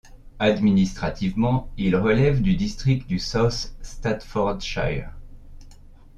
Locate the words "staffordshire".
3.83-5.11